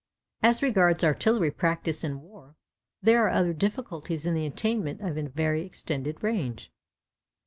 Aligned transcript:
As 0.41 0.63
regards 0.63 1.03
artillery 1.03 1.51
practice 1.51 2.03
in 2.03 2.21
war, 2.21 2.55
there 3.03 3.23
are 3.27 3.29
other 3.29 3.53
difficulties 3.53 4.25
in 4.25 4.33
the 4.33 4.47
attainment 4.47 4.99
of 5.01 5.15
a 5.15 5.29
very 5.29 5.63
extended 5.63 6.23
range. 6.23 6.71